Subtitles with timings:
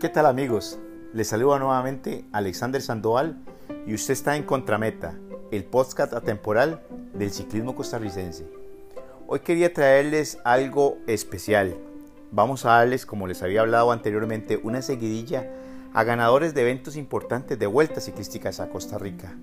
[0.00, 0.78] ¿Qué tal amigos?
[1.12, 3.36] Les saluda nuevamente Alexander Sandoval
[3.86, 5.18] y usted está en Contrameta,
[5.50, 6.80] el podcast atemporal
[7.12, 8.46] del ciclismo costarricense.
[9.26, 11.76] Hoy quería traerles algo especial.
[12.30, 15.52] Vamos a darles, como les había hablado anteriormente, una seguidilla
[15.92, 19.34] a ganadores de eventos importantes de vueltas ciclísticas a Costa Rica.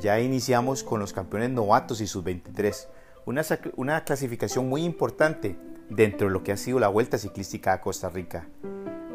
[0.00, 2.86] Ya iniciamos con los campeones novatos y sus 23,
[3.26, 3.42] una,
[3.74, 5.58] una clasificación muy importante
[5.90, 8.46] dentro de lo que ha sido la vuelta ciclística a Costa Rica.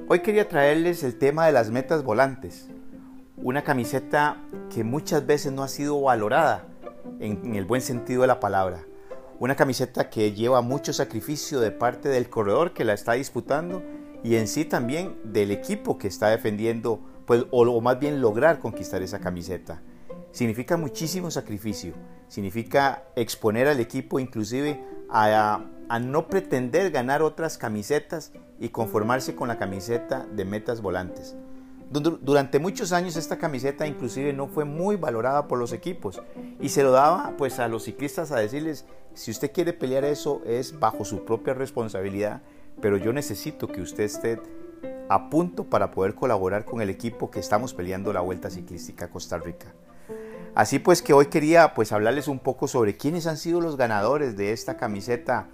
[0.09, 2.67] Hoy quería traerles el tema de las metas volantes,
[3.37, 4.37] una camiseta
[4.69, 6.67] que muchas veces no ha sido valorada
[7.21, 8.83] en, el buen sentido de la palabra,
[9.39, 13.81] una camiseta que lleva mucho sacrificio de parte del corredor que la está disputando
[14.25, 19.01] y en sí también del equipo que está defendiendo, pues, o, más bien lograr conquistar
[19.01, 19.81] esa camiseta.
[20.31, 21.93] Significa muchísimo sacrificio,
[22.27, 29.47] significa exponer al equipo inclusive a, a no pretender ganar otras camisetas y conformarse con
[29.47, 31.35] la camiseta de metas volantes.
[31.89, 36.21] Durante muchos años esta camiseta inclusive no fue muy valorada por los equipos
[36.59, 40.41] y se lo daba pues a los ciclistas a decirles si usted quiere pelear eso
[40.43, 42.41] es bajo su propia responsabilidad,
[42.81, 44.41] pero yo necesito que usted esté
[45.07, 49.37] a punto para poder colaborar con el equipo que estamos peleando la Vuelta Ciclística Costa
[49.37, 49.67] Rica.
[50.55, 54.37] Así pues que hoy quería pues hablarles un poco sobre quiénes han sido los ganadores
[54.37, 55.47] de esta camiseta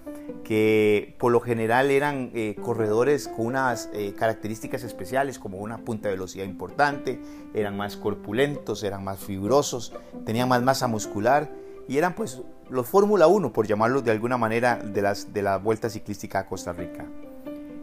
[0.43, 6.09] que por lo general eran eh, corredores con unas eh, características especiales como una punta
[6.09, 7.19] de velocidad importante,
[7.53, 9.93] eran más corpulentos, eran más fibrosos,
[10.25, 11.49] tenían más masa muscular
[11.87, 15.57] y eran pues los Fórmula 1 por llamarlos de alguna manera de, las, de la
[15.57, 17.05] Vuelta Ciclística a Costa Rica.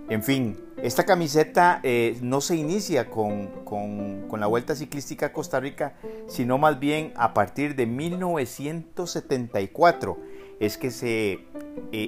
[0.09, 5.59] En fin, esta camiseta eh, no se inicia con, con, la Vuelta Ciclística a Costa
[5.59, 5.95] Rica,
[6.29, 10.17] sino más bien a partir de 1974
[10.61, 11.41] es que se eh,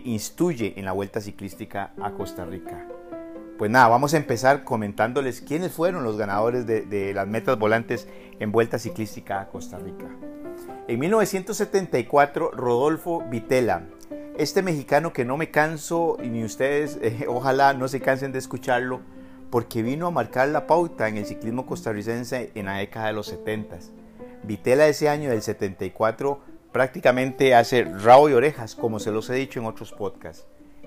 [0.05, 2.87] instruye en la Vuelta Ciclística a Costa Rica.
[3.59, 8.07] Pues nada, vamos a empezar comentándoles quiénes fueron los ganadores de, de las metas volantes
[8.39, 10.07] en Vuelta Ciclística a Costa Rica.
[10.87, 13.89] En 1974, Rodolfo Vitela,
[14.39, 18.39] este mexicano que no me canso, y ni ustedes, eh, ojalá no se cansen de
[18.39, 19.01] escucharlo,
[19.51, 23.27] porque vino a marcar la pauta en el ciclismo costarricense en la década de los
[23.27, 23.79] 70.
[24.45, 26.41] Vitela ese año del 74
[26.73, 30.47] prácticamente hace rabo y orejas, como se los he dicho en otros podcasts.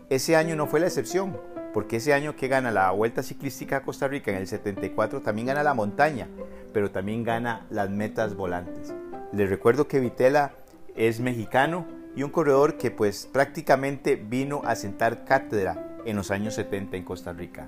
[0.09, 1.37] Ese año no fue la excepción,
[1.73, 5.47] porque ese año que gana la Vuelta Ciclística a Costa Rica en el 74 también
[5.47, 6.29] gana la montaña,
[6.73, 8.93] pero también gana las metas volantes.
[9.33, 10.53] Les recuerdo que Vitela
[10.95, 11.85] es mexicano,
[12.15, 17.03] y un corredor que pues prácticamente vino a sentar cátedra en los años 70 en
[17.03, 17.67] Costa Rica.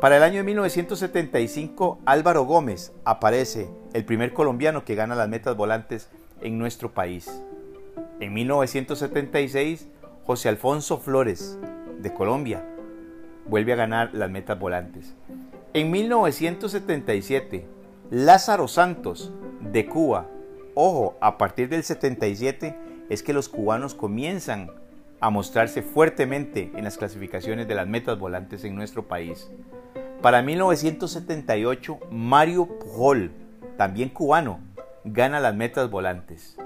[0.00, 5.56] Para el año de 1975, Álvaro Gómez aparece, el primer colombiano que gana las metas
[5.56, 6.08] volantes
[6.40, 7.42] en nuestro país.
[8.20, 9.88] En 1976,
[10.24, 11.58] José Alfonso Flores,
[11.98, 12.64] de Colombia,
[13.46, 15.14] vuelve a ganar las metas volantes.
[15.74, 17.66] En 1977,
[18.10, 20.26] Lázaro Santos, de Cuba,
[20.74, 22.76] ojo, a partir del 77,
[23.08, 24.70] es que los cubanos comienzan
[25.20, 29.50] a mostrarse fuertemente en las clasificaciones de las metas volantes en nuestro país.
[30.22, 33.32] Para 1978, Mario Pujol,
[33.76, 34.60] también cubano,
[35.04, 36.56] gana las metas volantes.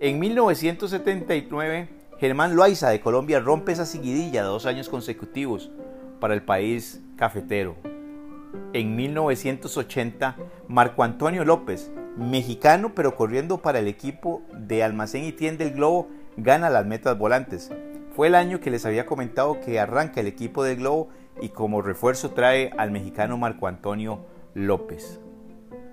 [0.00, 5.70] En 1979, Germán Loaiza de Colombia rompe esa seguidilla de dos años consecutivos
[6.20, 7.76] para el país cafetero.
[8.72, 10.36] En 1980,
[10.68, 16.08] Marco Antonio López mexicano, pero corriendo para el equipo de Almacén y Tienda del Globo,
[16.36, 17.70] gana las metas volantes.
[18.14, 21.08] Fue el año que les había comentado que arranca el equipo del Globo
[21.40, 25.20] y como refuerzo trae al mexicano Marco Antonio López.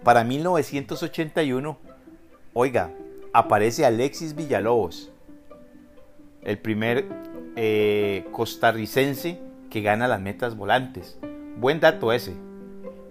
[0.04, 1.78] Para 1981,
[2.54, 2.92] oiga,
[3.34, 5.12] aparece Alexis Villalobos,
[6.44, 7.06] el primer
[7.56, 11.18] eh, costarricense que gana las metas volantes.
[11.58, 12.34] Buen dato ese.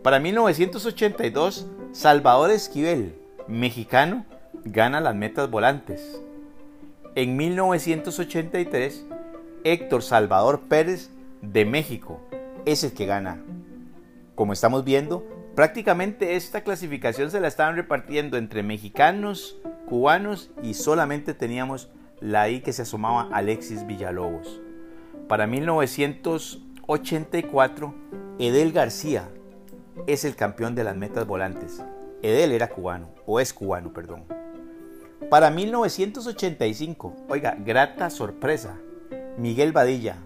[0.02, 3.14] Para 1982 Salvador Esquivel,
[3.46, 4.26] mexicano,
[4.64, 6.20] gana las metas volantes.
[7.14, 9.06] En 1983,
[9.62, 11.10] Héctor Salvador Pérez
[11.40, 12.20] de México
[12.64, 13.40] es el que gana.
[14.34, 19.56] Como estamos viendo, prácticamente esta clasificación se la estaban repartiendo entre mexicanos,
[19.86, 24.60] cubanos y solamente teníamos la I que se asomaba Alexis Villalobos.
[25.28, 27.94] Para 1984,
[28.40, 29.28] Edel García
[30.06, 31.82] es el campeón de las metas volantes.
[32.22, 34.24] Edel era cubano, o es cubano, perdón.
[35.30, 38.78] Para 1985, oiga, grata sorpresa,
[39.38, 40.16] Miguel Badilla.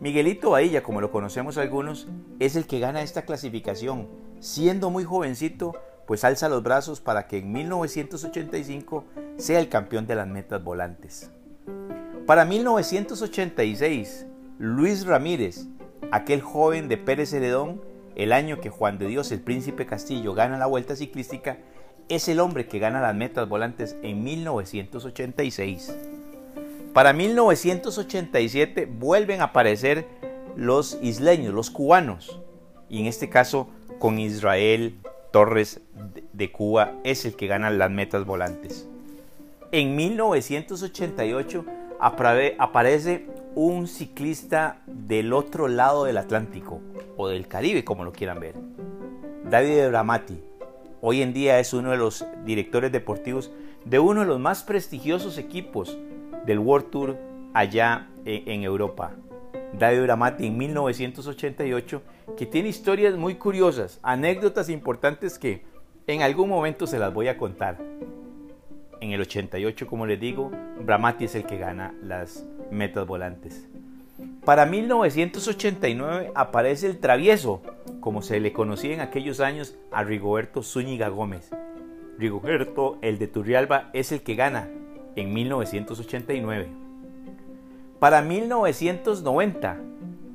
[0.00, 2.08] Miguelito Badilla, como lo conocemos algunos,
[2.38, 4.08] es el que gana esta clasificación.
[4.38, 5.74] Siendo muy jovencito,
[6.06, 9.04] pues alza los brazos para que en 1985
[9.36, 11.30] sea el campeón de las metas volantes.
[12.26, 14.26] Para 1986,
[14.58, 15.66] Luis Ramírez,
[16.10, 17.80] aquel joven de Pérez Heredón,
[18.16, 21.58] el año que Juan de Dios, el príncipe Castillo, gana la vuelta ciclística,
[22.08, 25.96] es el hombre que gana las metas volantes en 1986.
[26.92, 30.06] Para 1987 vuelven a aparecer
[30.56, 32.40] los isleños, los cubanos,
[32.88, 33.68] y en este caso
[34.00, 34.98] con Israel
[35.30, 35.80] Torres
[36.32, 38.88] de Cuba es el que gana las metas volantes.
[39.70, 41.64] En 1988
[42.00, 46.80] aparece un ciclista del otro lado del Atlántico
[47.16, 48.54] o del Caribe, como lo quieran ver.
[49.44, 50.42] David Bramati.
[51.00, 53.50] Hoy en día es uno de los directores deportivos
[53.84, 55.98] de uno de los más prestigiosos equipos
[56.46, 57.16] del World Tour
[57.54, 59.12] allá en Europa.
[59.72, 62.02] David Bramati en 1988,
[62.36, 65.64] que tiene historias muy curiosas, anécdotas importantes que
[66.06, 67.78] en algún momento se las voy a contar.
[69.00, 70.50] En el 88, como les digo,
[70.80, 73.66] Bramati es el que gana las metas volantes.
[74.44, 77.62] Para 1989 aparece el travieso,
[78.00, 81.50] como se le conocía en aquellos años a Rigoberto Zúñiga Gómez.
[82.18, 84.68] Rigoberto, el de Turrialba, es el que gana
[85.16, 86.68] en 1989.
[87.98, 89.78] Para 1990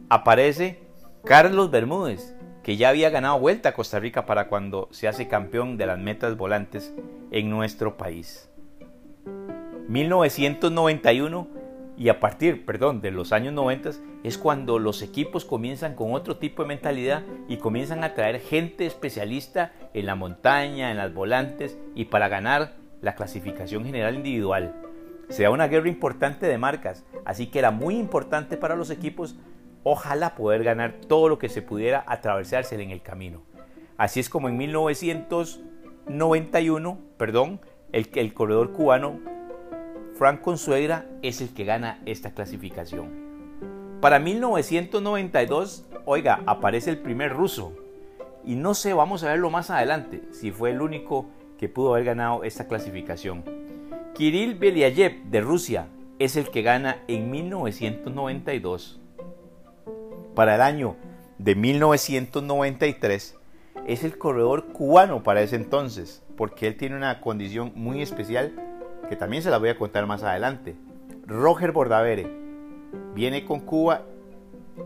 [0.10, 0.80] aparece
[1.24, 5.78] Carlos Bermúdez, que ya había ganado vuelta a Costa Rica para cuando se hace campeón
[5.78, 6.94] de las metas volantes
[7.32, 8.50] en nuestro país.
[9.88, 11.55] 1991
[11.97, 13.92] y a partir, perdón, de los años 90
[14.24, 18.86] es cuando los equipos comienzan con otro tipo de mentalidad y comienzan a traer gente
[18.86, 24.75] especialista en la montaña, en las volantes y para ganar la clasificación general individual.
[25.30, 29.38] Se da una guerra importante de marcas, así que era muy importante para los equipos
[29.83, 33.44] ojalá poder ganar todo lo que se pudiera atravesarse en el camino.
[33.98, 37.62] Así es como en 1991, perdón,
[37.94, 39.35] el corredor cubano
[40.15, 43.09] Frank Consuegra es el que gana esta clasificación.
[44.00, 47.73] Para 1992, oiga, aparece el primer ruso.
[48.45, 51.25] Y no sé, vamos a verlo más adelante, si fue el único
[51.57, 53.44] que pudo haber ganado esta clasificación.
[54.13, 59.01] Kirill Belyayev de Rusia es el que gana en 1992.
[60.33, 60.95] Para el año
[61.39, 63.35] de 1993
[63.85, 68.53] es el corredor cubano para ese entonces, porque él tiene una condición muy especial
[69.07, 70.75] que también se la voy a contar más adelante.
[71.25, 72.30] Roger Bordavere
[73.13, 74.04] viene con Cuba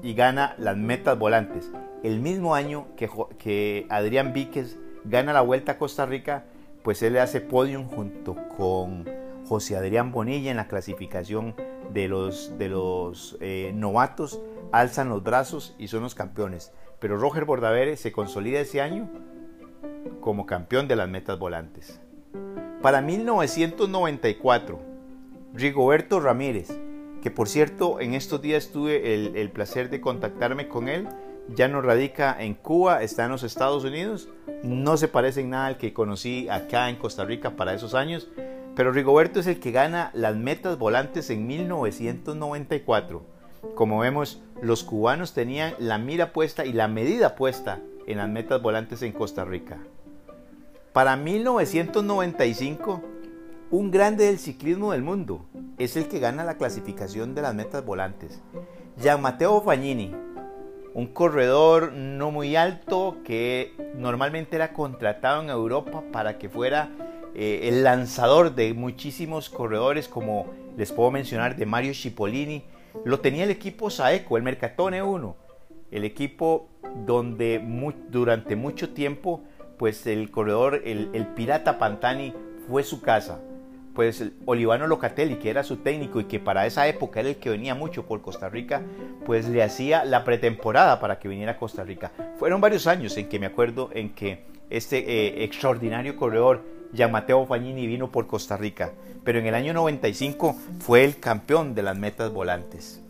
[0.01, 1.71] y gana las metas volantes.
[2.03, 6.45] El mismo año que, que Adrián Víquez gana la Vuelta a Costa Rica,
[6.83, 9.05] pues él le hace podium junto con
[9.47, 11.55] José Adrián Bonilla en la clasificación
[11.91, 14.39] de los, de los eh, novatos,
[14.71, 16.71] alzan los brazos y son los campeones.
[16.99, 19.09] Pero Roger Bordavere se consolida ese año
[20.21, 21.99] como campeón de las metas volantes.
[22.81, 24.79] Para 1994,
[25.53, 26.69] Rigoberto Ramírez,
[27.21, 31.09] que por cierto en estos días tuve el, placer de contactarme con él,
[31.53, 34.29] ya no radica en Cuba, está en los Estados Unidos,
[34.63, 38.29] no se parece en nada al que conocí acá en Costa Rica para esos años,
[38.77, 43.25] pero Rigoberto es el que gana las metas volantes en 1994.
[43.75, 48.61] Como vemos, los cubanos tenían la mira puesta y la medida puesta en las metas
[48.61, 49.79] volantes en Costa Rica.
[50.99, 53.01] Para 1995,
[53.71, 55.45] un grande del ciclismo del mundo
[55.77, 58.41] es el que gana la clasificación de las metas volantes.
[59.01, 60.13] Gian Matteo Fagnini,
[60.93, 66.89] un corredor no muy alto que normalmente era contratado en Europa para que fuera
[67.33, 72.65] eh, el lanzador de muchísimos corredores como les puedo mencionar de Mario Cipollini.
[73.05, 75.35] Lo tenía el equipo Saeco, el Mercatone 1,
[75.91, 76.67] el equipo
[77.05, 77.63] donde
[78.09, 79.45] durante mucho tiempo
[79.79, 82.33] pues el corredor, el, pirata Pantani
[82.67, 83.39] fue su casa.
[83.95, 87.49] Pues Olivano Locatelli, que era su técnico y que para esa época era el que
[87.49, 88.83] venía mucho por Costa Rica,
[89.25, 92.11] pues le hacía la pretemporada para que viniera a Costa Rica.
[92.37, 96.61] Fueron varios años en que me acuerdo en que este eh, extraordinario corredor,
[96.93, 98.91] Gian Mateo Fagnini, vino por Costa Rica.
[99.23, 103.01] Pero en el año 95 fue el campeón de las metas volantes.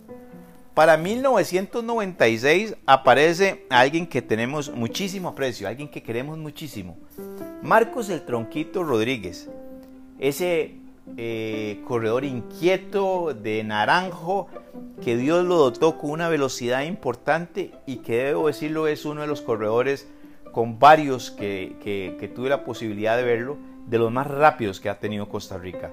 [0.80, 6.98] Para 1996 aparece alguien que tenemos muchísimo aprecio, alguien que queremos muchísimo.
[7.62, 9.50] Marcos el Tronquito Rodríguez,
[10.20, 10.76] ese
[11.18, 14.48] eh, corredor inquieto de naranjo
[15.04, 19.28] que Dios lo dotó con una velocidad importante y que debo decirlo es uno de
[19.28, 20.08] los corredores
[20.54, 24.98] con varios que, que tuve la posibilidad de verlo, de los más rápidos que ha
[24.98, 25.92] tenido Costa Rica.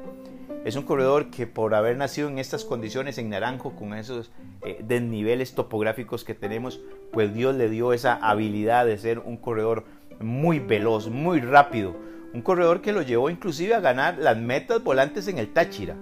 [0.67, 4.33] Es un corredor que por haber nacido en estas condiciones en Naranjo, con esos
[4.65, 6.81] eh, desniveles topográficos que tenemos,
[7.13, 9.85] pues Dios le dio esa habilidad de ser un corredor
[10.19, 11.95] muy veloz, muy rápido.
[12.35, 15.95] Un corredor que lo llevó inclusive a ganar las metas volantes en el Táchira,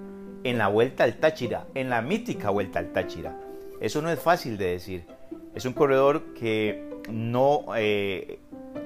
[0.45, 3.39] en la vuelta al Táchira, en la mítica vuelta al Táchira.
[3.83, 5.05] Eso no es fácil de decir.
[5.55, 8.39] Es un corredor que no eh,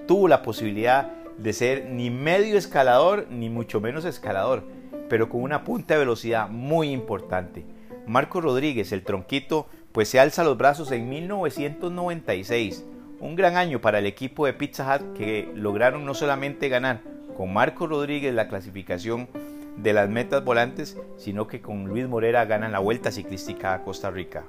[0.08, 4.64] tuvo la posibilidad de ser ni medio escalador ni mucho menos escalador,
[5.08, 7.64] pero con una punta de velocidad muy importante.
[8.06, 12.84] Marco Rodríguez, el tronquito, pues se alza los brazos en 1996,
[13.20, 17.00] un gran año para el equipo de Pizza Hut que lograron no solamente ganar
[17.36, 19.28] con Marco Rodríguez la clasificación
[19.76, 24.10] de las metas volantes, sino que con Luis Morera ganan la Vuelta Ciclística a Costa
[24.10, 24.44] Rica.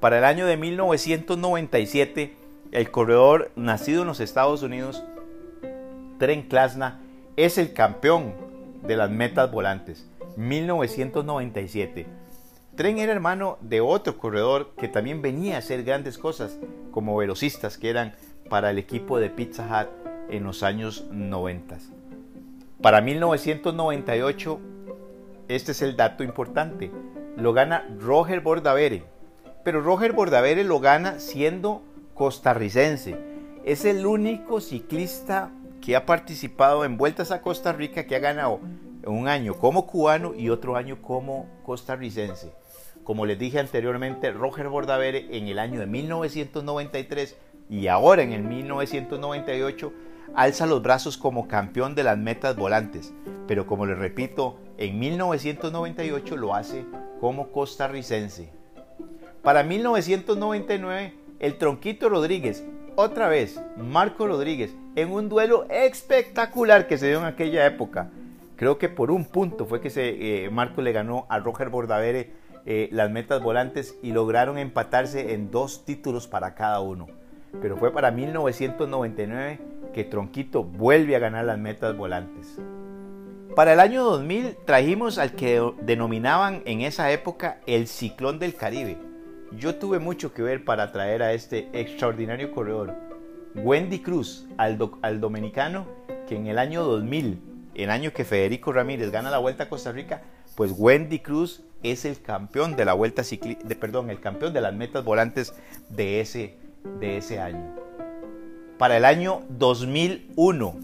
[0.00, 2.36] Para el año de 1997,
[2.70, 5.04] el corredor nacido en los Estados Unidos,
[6.18, 7.00] Tren Klasna,
[7.36, 8.47] es el campeón
[8.82, 10.08] de las metas volantes.
[10.36, 12.06] 1997.
[12.74, 16.58] Tren era hermano de otro corredor que también venía a hacer grandes cosas
[16.92, 18.14] como velocistas que eran
[18.48, 19.88] para el equipo de Pizza Hut
[20.30, 21.78] en los años 90.
[22.80, 24.60] Para 1998,
[25.48, 26.92] este es el dato importante,
[27.36, 29.02] lo gana Roger Bordavere,
[29.64, 31.82] pero Roger Bordavere lo gana siendo
[32.14, 33.16] costarricense.
[33.64, 38.60] Es el único ciclista que ha participado en vueltas a Costa Rica que ha ganado
[39.04, 42.52] un año como cubano y otro año como costarricense.
[43.04, 47.36] Como les dije anteriormente, Roger Bordavere en el año de 1993
[47.70, 49.92] y ahora en el 1998
[50.34, 53.14] alza los brazos como campeón de las metas volantes,
[53.46, 56.84] pero como les repito, en 1998 lo hace
[57.20, 58.50] como costarricense.
[59.42, 62.64] Para 1999, el Tronquito Rodríguez,
[62.96, 68.10] otra vez, Marco Rodríguez, en un duelo espectacular que se dio en aquella época.
[68.56, 72.32] Creo que por un punto fue que eh, Marco le ganó a Roger Bordavere
[72.66, 77.06] eh, las metas volantes y lograron empatarse en dos títulos para cada uno.
[77.62, 79.60] Pero fue para 1999
[79.94, 82.58] que Tronquito vuelve a ganar las metas volantes.
[83.54, 88.98] Para el año 2000 trajimos al que denominaban en esa época el ciclón del Caribe.
[89.52, 93.07] Yo tuve mucho que ver para traer a este extraordinario corredor,
[93.54, 94.78] Wendy Cruz, al,
[95.20, 95.86] dominicano,
[96.28, 97.40] que en el año 2000,
[97.74, 100.22] el año que Federico Ramírez gana la Vuelta a Costa Rica,
[100.54, 104.74] pues Wendy Cruz es el campeón de la Vuelta de, perdón, el campeón de las
[104.74, 105.54] metas volantes
[105.88, 106.56] de ese,
[107.00, 107.78] de ese año
[108.78, 110.76] para el año 2001.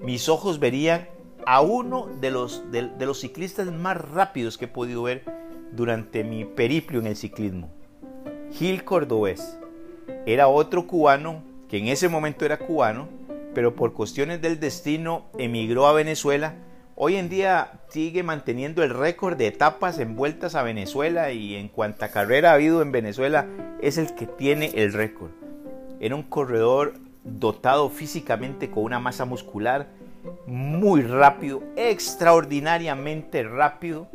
[0.00, 1.08] Mis ojos verían
[1.44, 5.24] a uno de los, de, los ciclistas más rápidos que he podido ver
[5.72, 7.68] durante mi periplo en el ciclismo.
[8.52, 9.58] Gil Cordobés.
[10.26, 13.08] Era otro cubano que en ese momento era cubano,
[13.54, 16.54] pero por cuestiones del destino emigró a Venezuela.
[16.94, 21.68] Hoy en día sigue manteniendo el récord de etapas en vueltas a Venezuela y en
[21.68, 23.46] cuanta carrera ha habido en Venezuela
[23.80, 25.30] es el que tiene el récord.
[26.00, 29.88] Era un corredor dotado físicamente con una masa muscular
[30.46, 34.08] muy rápido, extraordinariamente rápido,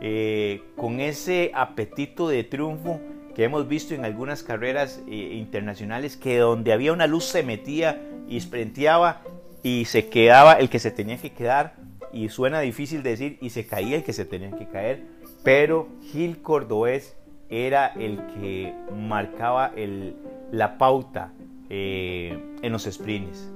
[0.00, 3.00] eh, con ese apetito de triunfo
[3.36, 8.00] que hemos visto en algunas carreras eh, internacionales, que donde había una luz se metía
[8.26, 9.20] y sprinteaba
[9.62, 11.74] y se quedaba el que se tenía que quedar,
[12.14, 15.02] y suena difícil decir, y se caía el que se tenía que caer,
[15.44, 17.14] pero Gil Cordobés
[17.50, 20.16] era el que marcaba el,
[20.50, 21.34] la pauta
[21.68, 23.52] eh, en los sprints.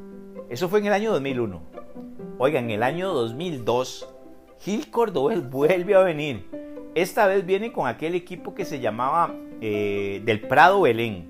[0.51, 1.63] Eso fue en el año 2001.
[2.37, 4.07] Oigan, en el año 2002,
[4.59, 6.45] Gil Cordobés vuelve a venir.
[6.95, 11.29] Esta vez viene con aquel equipo que se llamaba eh, del Prado Belén.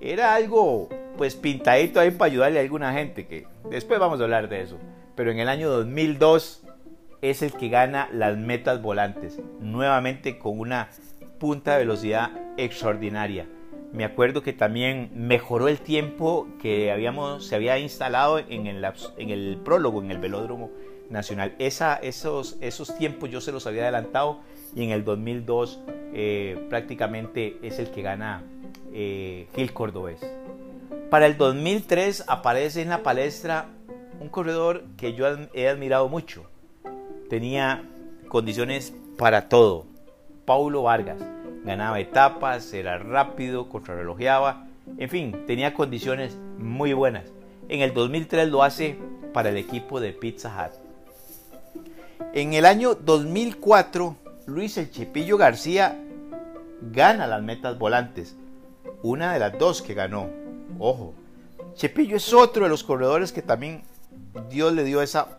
[0.00, 4.48] Era algo pues pintadito ahí para ayudarle a alguna gente, que después vamos a hablar
[4.48, 4.78] de eso.
[5.16, 6.62] Pero en el año 2002
[7.22, 10.90] es el que gana las metas volantes, nuevamente con una
[11.38, 13.48] punta de velocidad extraordinaria.
[13.92, 20.02] Me acuerdo que también mejoró el tiempo que habíamos, se había instalado en el, prólogo,
[20.02, 20.70] en el velódromo
[21.08, 21.54] nacional.
[21.58, 24.40] Esos, esos tiempos yo se los había adelantado
[24.76, 25.80] y en el 2002
[26.12, 28.44] eh, prácticamente es el que gana
[28.92, 30.20] eh, Gil Cordobés.
[31.10, 33.66] Para el 2003 aparece en la palestra
[34.20, 36.44] un corredor que yo he admirado mucho.
[37.28, 37.82] Tenía
[38.28, 39.86] condiciones para todo.
[40.44, 41.20] Paulo Vargas
[41.64, 44.66] ganaba etapas, era rápido, contrarrelojeaba,
[44.98, 47.24] en fin, tenía condiciones muy buenas.
[47.68, 48.96] En el 2003 lo hace
[49.32, 50.86] para el equipo de Pizza Hut.
[52.32, 54.16] En el año 2004,
[54.46, 55.98] Luis El Chepillo García
[56.92, 58.36] gana las metas volantes.
[59.02, 60.30] Una de las dos que ganó.
[60.78, 61.14] Ojo,
[61.74, 63.82] Chepillo es otro de los corredores que también
[64.48, 65.38] Dios le dio esa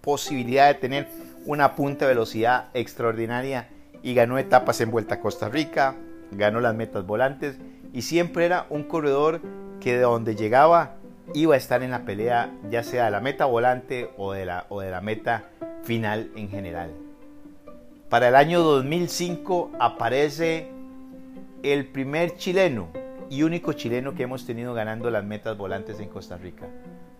[0.00, 1.06] posibilidad de tener
[1.44, 3.68] una punta de velocidad extraordinaria
[4.02, 5.94] y ganó etapas en Vuelta a Costa Rica,
[6.30, 7.58] ganó las metas volantes
[7.92, 9.42] y siempre era un corredor
[9.80, 10.94] que de donde llegaba
[11.34, 14.64] iba a estar en la pelea, ya sea de la meta volante o de la,
[14.70, 15.44] o de la meta
[15.82, 17.05] final en general.
[18.08, 20.68] Para el año 2005 aparece
[21.64, 22.88] el primer chileno
[23.28, 26.68] y único chileno que hemos tenido ganando las metas volantes en Costa Rica.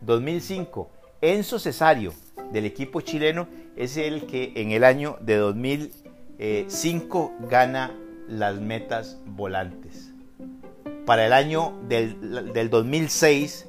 [0.03, 0.89] 2005,
[1.21, 2.13] Enzo Cesario
[2.53, 7.93] del equipo chileno es el que en el año de 2005 gana
[8.29, 10.13] las metas volantes.
[11.05, 13.67] Para el año del, 2006,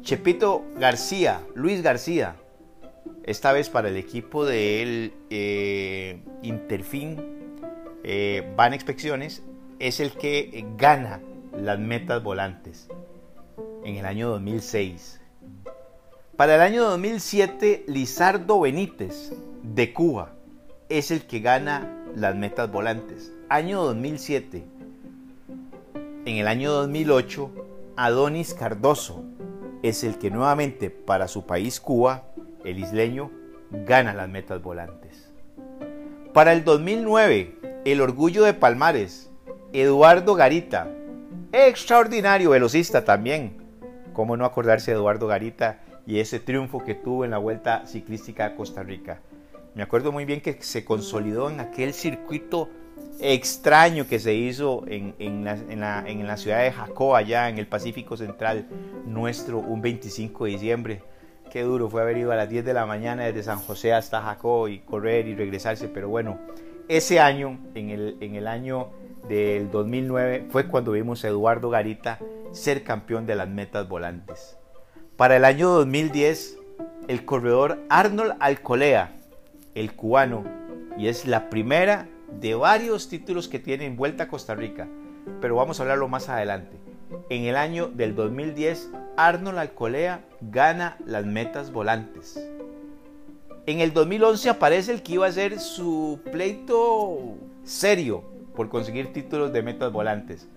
[0.00, 2.36] Chepito García, Luis García,
[3.24, 7.16] esta vez para el equipo del eh, Interfin
[8.02, 9.42] eh, Van Expecciones,
[9.78, 11.20] es el que gana
[11.56, 12.88] las metas volantes
[13.84, 15.20] en el año 2006.
[16.36, 19.32] Para el año 2007, Lizardo Benítez
[19.62, 20.32] de Cuba
[20.88, 23.32] es el que gana las metas volantes.
[23.48, 24.64] Año 2007.
[26.26, 27.50] En el año 2008,
[27.96, 29.24] Adonis Cardoso
[29.82, 32.24] es el que nuevamente para su país Cuba,
[32.64, 33.30] el isleño,
[33.70, 35.32] gana las metas volantes.
[36.32, 39.30] Para el 2009, el orgullo de Palmares,
[39.72, 40.88] Eduardo Garita,
[41.52, 43.56] extraordinario velocista también.
[44.12, 48.46] ¿Cómo no acordarse de Eduardo Garita y ese triunfo que tuvo en la Vuelta Ciclística
[48.46, 49.20] a Costa Rica?
[49.74, 52.70] Me acuerdo muy bien que se consolidó en aquel circuito
[53.20, 58.66] extraño que se hizo en, la, ciudad de Jacó, allá en el Pacífico Central,
[59.06, 61.02] nuestro, un 25 de diciembre.
[61.54, 64.20] Qué duro fue haber ido a las 10 de la mañana desde San José hasta
[64.20, 66.40] Jacó y correr y regresarse, pero bueno,
[66.88, 68.88] ese año, en el, en el año
[69.28, 72.18] del 2009 fue cuando vimos a Eduardo Garita
[72.50, 74.58] ser campeón de las metas volantes.
[75.16, 76.58] Para el año 2010,
[77.06, 79.12] el corredor Arnold Alcolea,
[79.76, 80.42] el cubano,
[80.98, 84.88] y es la primera de varios títulos que tiene en Vuelta a Costa Rica,
[85.40, 86.76] pero vamos a hablarlo más adelante.
[87.28, 92.38] En el año del 2010, Arnold Alcolea gana las metas volantes.
[93.66, 99.52] En el 2011 aparece el que iba a ser su pleito serio por conseguir títulos
[99.52, 100.48] de metas volantes.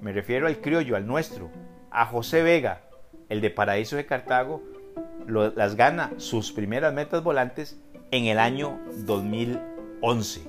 [0.00, 1.50] Me refiero al criollo, al nuestro,
[1.90, 2.80] a José Vega,
[3.28, 4.62] el de Paraíso de Cartago,
[5.26, 7.78] las gana sus primeras metas volantes
[8.10, 10.42] en el año 2011.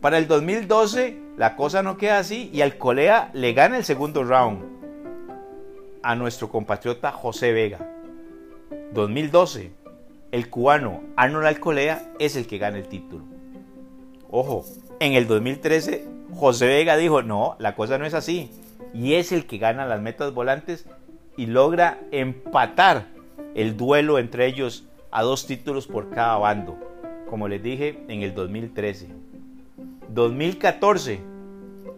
[0.00, 4.60] Para el 2012 la cosa no queda así y Alcolea le gana el segundo round
[6.02, 7.78] a nuestro compatriota José Vega.
[8.92, 9.70] 2012,
[10.32, 13.24] el cubano Arnold Alcolea es el que gana el título.
[14.28, 14.64] Ojo,
[14.98, 18.50] en el 2013, José Vega dijo, no, la cosa no es así.
[18.92, 20.86] Y es el que gana las metas volantes
[21.36, 23.06] y logra empatar
[23.54, 26.76] el duelo entre ellos a dos títulos por cada bando,
[27.30, 29.27] como les dije en el 2013.
[30.08, 31.20] 2014,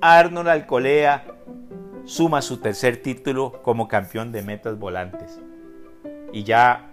[0.00, 1.24] Arnold Alcolea
[2.04, 5.38] suma su tercer título como campeón de metas volantes
[6.32, 6.92] y ya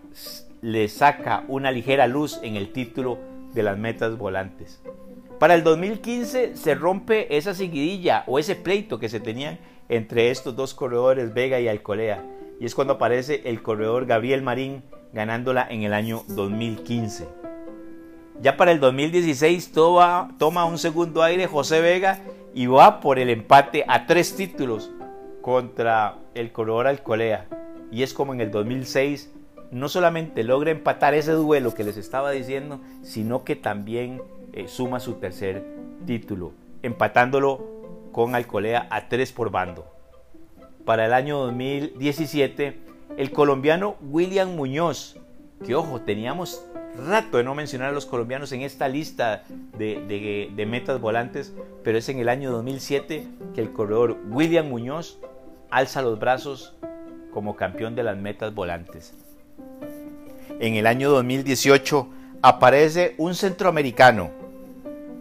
[0.62, 3.18] le saca una ligera luz en el título
[3.54, 4.82] de las metas volantes.
[5.40, 10.56] Para el 2015 se rompe esa seguidilla o ese pleito que se tenía entre estos
[10.56, 12.24] dos corredores, Vega y Alcolea.
[12.60, 17.28] Y es cuando aparece el corredor Gabriel Marín ganándola en el año 2015.
[18.41, 22.19] Ya para el 2016 toma, un segundo aire José Vega
[22.54, 24.91] y va por el empate a tres títulos
[25.41, 27.47] contra el corredor Alcolea.
[27.91, 29.34] Y es como en el 2006
[29.71, 34.21] no solamente logra empatar ese duelo que les estaba diciendo, sino que también
[34.54, 35.65] eh, suma su tercer
[36.06, 39.86] título, empatándolo con Alcolea a tres por bando.
[40.86, 42.80] Para el año 2017,
[43.17, 45.17] el colombiano William Muñoz,
[45.65, 46.63] que ojo, teníamos
[46.98, 49.44] rato de no mencionar a los colombianos en esta lista
[49.78, 55.20] de, metas volantes, pero es en el año 2007 que el corredor William Muñoz
[55.70, 56.76] alza los brazos
[57.32, 59.14] como campeón de las metas volantes.
[60.60, 62.10] En el año 2018
[62.42, 64.32] aparece un centroamericano,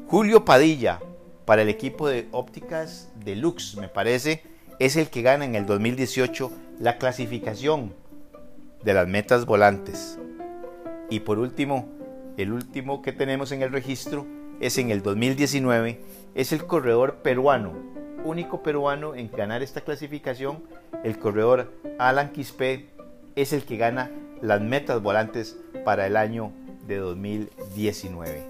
[0.09, 1.01] Julio Padilla,
[1.45, 4.43] para el equipo de ópticas Deluxe, me parece,
[4.79, 7.93] es el que gana en el 2018 la clasificación
[8.85, 10.19] de las metas volantes.
[11.09, 11.88] Y por último,
[12.37, 14.27] el último que tenemos en el registro
[14.61, 16.01] es en el 2019,
[16.35, 17.73] es el corredor peruano,
[18.25, 20.62] único peruano en ganar esta clasificación,
[21.05, 22.90] el corredor Alan Quispe
[23.37, 24.11] es el que gana
[24.42, 26.53] las metas volantes para el año
[26.87, 28.45] de 2019.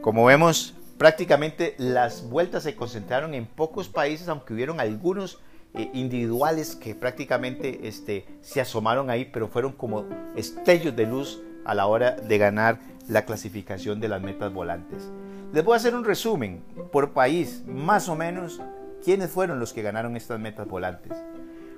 [0.00, 5.40] Como vemos, prácticamente las vueltas se concentraron en pocos países, aunque hubieron algunos
[5.74, 11.74] eh, individuales que prácticamente este, se asomaron ahí, pero fueron como estellos de luz a
[11.74, 15.10] la hora de ganar la clasificación de las metas volantes.
[15.52, 18.60] Les voy a hacer un resumen por país, más o menos,
[19.04, 21.12] quiénes fueron los que ganaron estas metas volantes.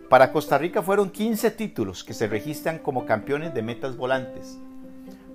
[0.09, 4.59] Para Costa Rica fueron 15 títulos que se registran como campeones de metas volantes.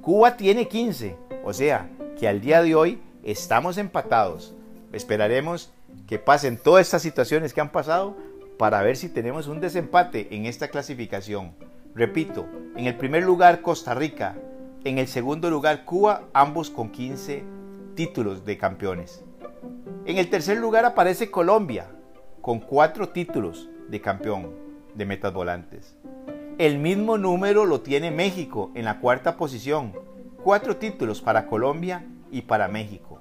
[0.02, 4.54] Cuba tiene 15, o sea que al día de hoy estamos empatados.
[4.94, 5.72] Esperaremos
[6.08, 8.16] que pasen todas estas situaciones que han pasado
[8.58, 11.54] para ver si tenemos un desempate en esta clasificación.
[12.00, 14.38] Repito, en el primer lugar Costa Rica,
[14.86, 17.44] en el segundo lugar Cuba, ambos con 15
[17.94, 19.26] títulos de campeones.
[20.06, 21.88] En el tercer lugar aparece Colombia,
[22.40, 24.56] con 4 títulos de campeón
[24.96, 25.98] de metas volantes.
[26.58, 29.92] El mismo número lo tiene México en la cuarta posición,
[30.42, 33.20] 4 títulos para Colombia y para México.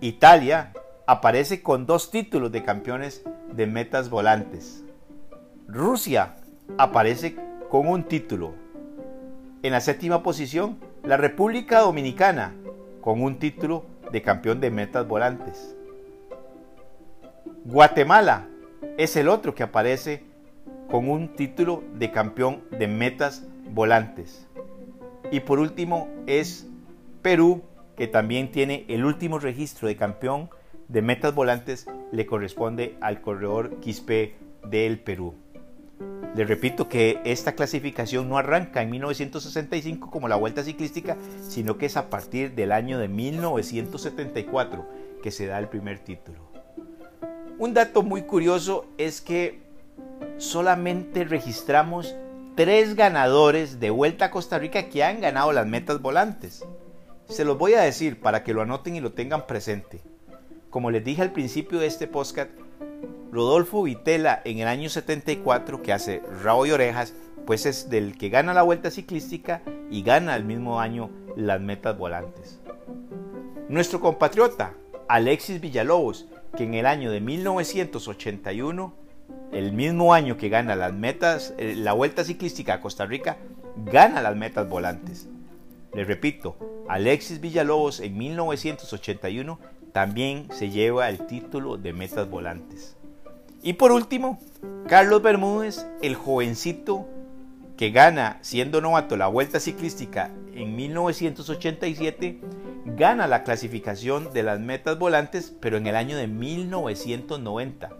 [0.00, 0.72] Italia
[1.06, 3.22] aparece con dos títulos de campeones
[3.54, 4.82] de metas volantes.
[5.68, 6.34] Rusia
[6.78, 7.36] aparece
[7.68, 8.54] con un título.
[9.62, 12.54] En la séptima posición, la República Dominicana
[13.00, 15.76] con un título de campeón de metas volantes.
[17.64, 18.48] Guatemala
[18.98, 20.24] es el otro que aparece
[20.90, 24.46] con un título de campeón de metas volantes.
[25.30, 26.66] Y por último es
[27.22, 27.62] Perú,
[27.96, 30.50] que también tiene el último registro de campeón
[30.88, 35.34] de metas volantes, le corresponde al corredor Quispe del Perú.
[36.36, 41.16] Les repito que esta clasificación no arranca en 1965 como la Vuelta Ciclística,
[41.48, 44.86] sino que es a partir del año de 1974
[45.22, 46.38] que se da el primer título.
[47.58, 49.60] Un dato muy curioso es que
[50.38, 52.14] solamente registramos
[52.54, 56.64] tres ganadores de Vuelta a Costa Rica que han ganado las metas volantes.
[57.28, 60.00] Se los voy a decir para que lo anoten y lo tengan presente.
[60.70, 62.50] Como les dije al principio de este podcast,
[63.32, 67.14] Rodolfo Vitela en el año 74, que hace rabo y orejas,
[67.46, 71.96] pues es del que gana la vuelta ciclística y gana el mismo año las metas
[71.96, 72.60] volantes.
[73.68, 74.74] Nuestro compatriota
[75.08, 78.94] Alexis Villalobos, que en el año de 1981,
[79.52, 83.38] el mismo año que gana las metas, eh, la vuelta ciclística a Costa Rica,
[83.86, 85.28] gana las metas volantes.
[85.94, 86.56] Les repito,
[86.88, 89.58] Alexis Villalobos en 1981
[89.92, 92.96] también se lleva el título de metas volantes.
[93.62, 94.38] Y por último,
[94.88, 97.06] Carlos Bermúdez, el jovencito
[97.76, 102.40] que gana siendo novato la Vuelta Ciclística en 1987,
[102.84, 107.90] gana la clasificación de las metas volantes, pero en el año de 1990.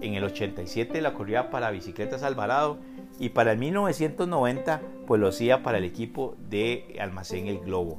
[0.00, 2.78] En el 87 la corría para Bicicletas Alvarado
[3.18, 7.98] y para el 1990 pues lo hacía para el equipo de Almacén El Globo.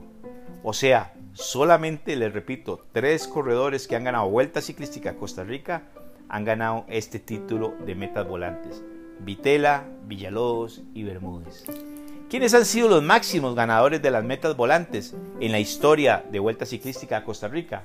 [0.63, 5.83] O sea, solamente les repito, tres corredores que han ganado Vuelta Ciclística a Costa Rica
[6.27, 8.83] han ganado este título de metas volantes.
[9.21, 11.63] Vitela, Villalobos y Bermúdez.
[12.29, 16.65] ¿Quiénes han sido los máximos ganadores de las metas volantes en la historia de Vuelta
[16.65, 17.83] Ciclística a Costa Rica?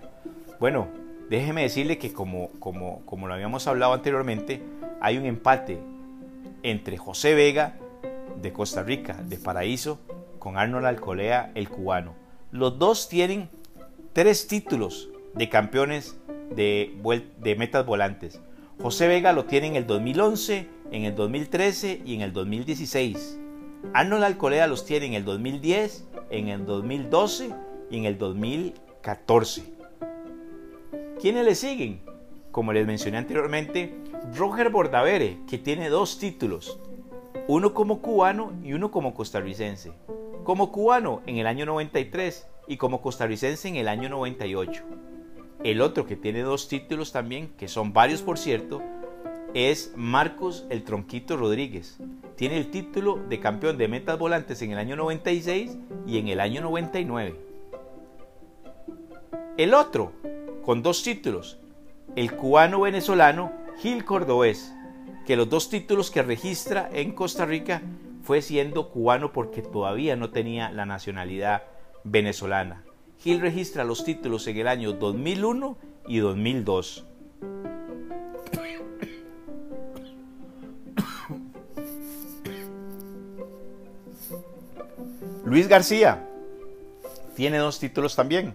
[0.58, 0.88] Bueno,
[1.30, 4.62] déjeme decirle que como, como, como lo habíamos hablado anteriormente,
[5.00, 5.78] hay un empate
[6.64, 7.76] entre José Vega
[8.42, 10.00] de Costa Rica, de Paraíso,
[10.40, 12.23] con Arnold Alcolea, el cubano.
[12.54, 13.48] Los dos tienen
[14.12, 16.16] tres títulos de campeones
[16.54, 16.94] de,
[17.58, 18.40] metas volantes.
[18.80, 23.40] José Vega lo tiene en el 2011, en el 2013 y en el 2016.
[23.92, 27.50] Arnold Alcolea los tiene en el 2010, en el 2012
[27.90, 29.64] y en el 2014.
[31.20, 32.02] ¿Quiénes le siguen?
[32.52, 33.96] Como les mencioné anteriormente,
[34.36, 36.78] Roger Bordavere, que tiene dos títulos,
[37.48, 39.90] uno como cubano y uno como costarricense.
[40.44, 44.84] Como cubano en el año 93 y como costarricense en el año 98.
[45.62, 48.82] El otro que tiene dos títulos también, que son varios por cierto,
[49.54, 51.96] es Marcos el Tronquito Rodríguez.
[52.36, 56.40] Tiene el título de campeón de metas volantes en el año 96 y en el
[56.40, 57.40] año 99.
[59.56, 60.12] El otro,
[60.62, 61.58] con dos títulos,
[62.16, 64.74] el cubano venezolano Gil Cordobés,
[65.24, 67.80] que los dos títulos que registra en Costa Rica
[68.24, 71.64] fue siendo cubano porque todavía no tenía la nacionalidad
[72.04, 72.82] venezolana.
[73.18, 75.76] Gil registra los títulos en el año 2001
[76.08, 77.06] y 2002.
[85.44, 86.26] Luis García
[87.36, 88.54] tiene dos títulos también,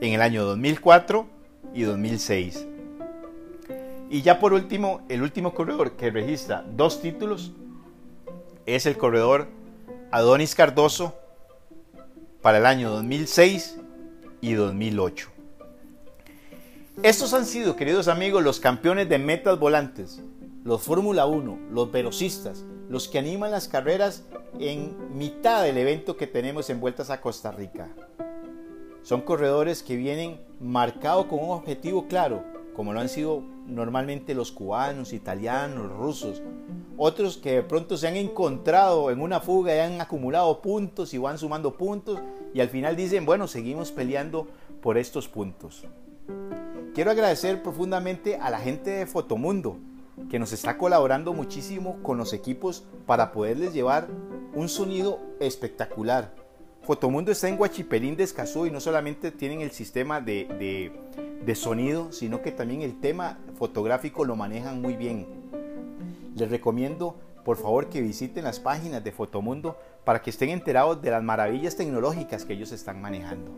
[0.00, 1.26] en el año 2004
[1.74, 2.66] y 2006.
[4.08, 7.52] Y ya por último, el último corredor que registra dos títulos
[8.74, 9.48] es el corredor
[10.10, 11.14] Adonis Cardoso
[12.42, 13.78] para el año 2006
[14.42, 15.30] y 2008.
[17.02, 20.20] Estos han sido, queridos amigos, los campeones de metas volantes,
[20.64, 24.24] los Fórmula 1, los velocistas, los que animan las carreras
[24.60, 27.88] en mitad del evento que tenemos en Vueltas a Costa Rica.
[29.02, 32.44] Son corredores que vienen marcados con un objetivo claro,
[32.76, 36.42] como lo han sido normalmente los cubanos, italianos, rusos,
[36.96, 41.18] otros que de pronto se han encontrado en una fuga y han acumulado puntos y
[41.18, 42.18] van sumando puntos
[42.54, 44.48] y al final dicen, bueno, seguimos peleando
[44.80, 45.84] por estos puntos.
[46.94, 49.78] quiero agradecer profundamente a la gente de Fotomundo,
[50.28, 54.08] que nos está colaborando muchísimo con los equipos para poderles llevar
[54.54, 56.34] un sonido espectacular.
[56.88, 60.90] Fotomundo está en Guachiperín de Escazú y no solamente tienen el sistema de,
[61.44, 65.26] de sonido, sino que también el tema fotográfico lo manejan muy bien.
[66.34, 71.10] Les recomiendo por favor que visiten las páginas de Fotomundo para que estén enterados de
[71.10, 73.50] las maravillas tecnológicas que ellos están manejando.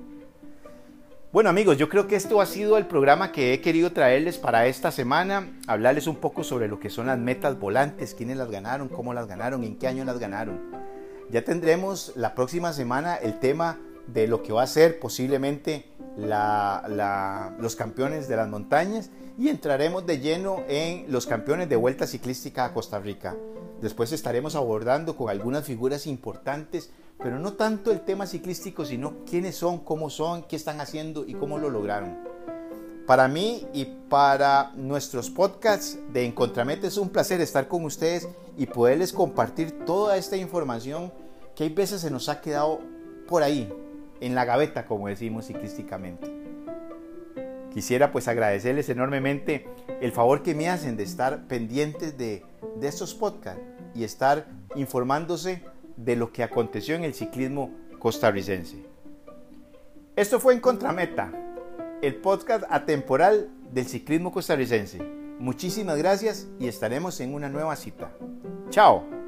[1.33, 4.66] Bueno amigos, yo creo que esto ha sido el programa que he querido traerles para
[4.66, 8.88] esta semana, hablarles un poco sobre lo que son las metas volantes, quiénes las ganaron,
[8.88, 10.89] cómo las ganaron, en qué año las ganaron.
[11.31, 17.77] Ya tendremos la próxima semana el tema de lo que va a ser posiblemente los
[17.77, 22.75] campeones de las montañas y entraremos de lleno en los campeones de vuelta ciclística a
[22.75, 23.37] Costa Rica.
[23.81, 26.90] Después estaremos abordando con algunas figuras importantes
[27.23, 31.35] pero no tanto el tema ciclístico, sino quiénes son, cómo son, qué están haciendo y
[31.35, 32.30] cómo lo lograron.
[33.07, 38.67] Para mí y para nuestros podcasts de Encontramete es un placer estar con ustedes y
[38.67, 41.13] poderles compartir toda esta información
[41.55, 42.81] que hay veces se nos ha quedado
[43.27, 43.73] por ahí,
[44.21, 46.31] en la gaveta, como decimos ciclísticamente.
[47.73, 49.69] Quisiera pues agradecerles enormemente
[50.01, 52.45] el favor que me hacen de estar pendientes de,
[52.77, 53.63] de estos podcasts
[53.95, 55.65] y estar informándose
[55.97, 58.85] de lo que aconteció en el ciclismo costarricense.
[60.17, 61.33] Esto fue en Contrameta,
[62.03, 64.99] el podcast atemporal del ciclismo costarricense.
[65.39, 68.13] Muchísimas gracias y estaremos en una nueva cita.
[68.71, 69.20] Chao.